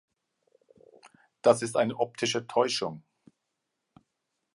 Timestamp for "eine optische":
1.77-2.47